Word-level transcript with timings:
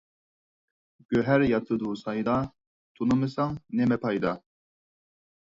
گۆھەر 1.13 1.45
ياتىدۇ 1.47 1.91
سايدا، 1.99 2.39
تۇنۇمىساڭ 3.01 3.55
نىمە 3.83 4.01
پايدا. 4.09 4.35